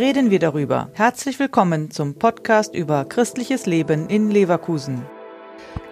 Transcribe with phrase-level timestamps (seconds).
[0.00, 0.88] reden wir darüber.
[0.94, 5.02] Herzlich willkommen zum Podcast über christliches Leben in Leverkusen.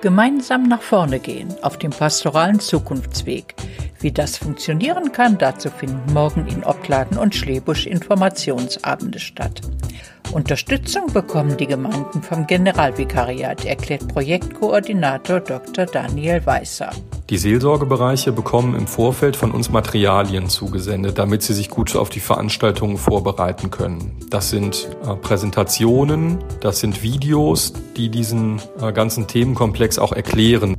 [0.00, 3.55] Gemeinsam nach vorne gehen auf dem pastoralen Zukunftsweg.
[4.00, 9.60] Wie das funktionieren kann, dazu finden morgen in Opladen und Schlebusch Informationsabende statt.
[10.32, 15.87] Unterstützung bekommen die Gemeinden vom Generalvikariat, erklärt Projektkoordinator Dr.
[15.87, 16.91] Daniel Weißer.
[17.30, 22.20] Die Seelsorgebereiche bekommen im Vorfeld von uns Materialien zugesendet, damit sie sich gut auf die
[22.20, 24.16] Veranstaltungen vorbereiten können.
[24.30, 30.74] Das sind äh, Präsentationen, das sind Videos, die diesen äh, ganzen Themenkomplex auch erklären.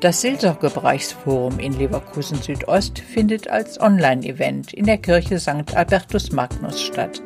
[0.00, 5.74] Das Seelsorgebereichsforum in Leverkusen Südost findet als Online-Event in der Kirche St.
[5.74, 7.22] Albertus Magnus statt.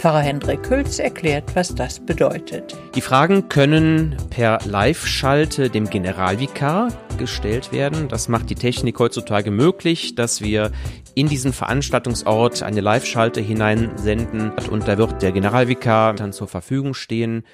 [0.00, 2.74] Pfarrer Hendrik Hülz erklärt, was das bedeutet.
[2.94, 8.08] Die Fragen können per Live-Schalte dem Generalvikar gestellt werden.
[8.08, 10.72] Das macht die Technik heutzutage möglich, dass wir
[11.14, 17.44] in diesen Veranstaltungsort eine Live-Schalte hineinsenden und da wird der Generalvikar dann zur Verfügung stehen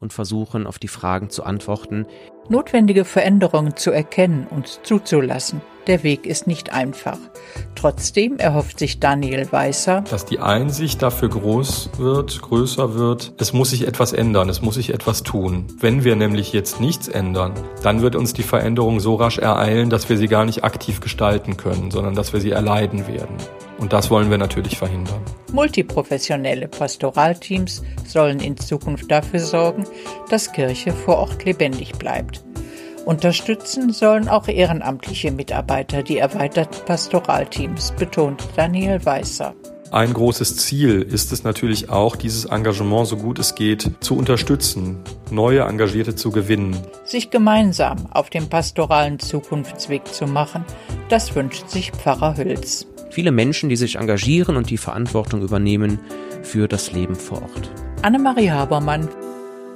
[0.00, 2.06] und versuchen, auf die Fragen zu antworten.
[2.48, 5.60] Notwendige Veränderungen zu erkennen und zuzulassen.
[5.88, 7.18] Der Weg ist nicht einfach.
[7.74, 13.32] Trotzdem erhofft sich Daniel Weißer, dass die Einsicht dafür groß wird, größer wird.
[13.38, 15.66] Es muss sich etwas ändern, es muss sich etwas tun.
[15.80, 20.08] Wenn wir nämlich jetzt nichts ändern, dann wird uns die Veränderung so rasch ereilen, dass
[20.08, 23.36] wir sie gar nicht aktiv gestalten können, sondern dass wir sie erleiden werden.
[23.78, 25.20] Und das wollen wir natürlich verhindern.
[25.50, 29.84] Multiprofessionelle Pastoralteams sollen in Zukunft dafür sorgen,
[30.30, 32.44] dass Kirche vor Ort lebendig bleibt.
[33.04, 39.54] Unterstützen sollen auch ehrenamtliche Mitarbeiter die erweiterten Pastoralteams, betont Daniel Weißer.
[39.90, 44.98] Ein großes Ziel ist es natürlich auch, dieses Engagement so gut es geht zu unterstützen,
[45.30, 46.76] neue Engagierte zu gewinnen.
[47.04, 50.64] Sich gemeinsam auf dem pastoralen Zukunftsweg zu machen,
[51.10, 52.86] das wünscht sich Pfarrer Hülz.
[53.10, 55.98] Viele Menschen, die sich engagieren und die Verantwortung übernehmen
[56.42, 57.70] für das Leben vor Ort.
[58.00, 59.08] Annemarie Habermann